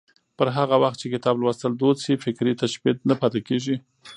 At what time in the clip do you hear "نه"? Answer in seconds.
3.09-3.15